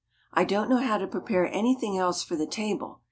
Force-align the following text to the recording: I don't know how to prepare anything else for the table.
I 0.33 0.45
don't 0.45 0.67
know 0.67 0.77
how 0.79 0.97
to 0.97 1.05
prepare 1.05 1.47
anything 1.53 1.95
else 1.95 2.23
for 2.23 2.35
the 2.35 2.47
table. 2.47 2.99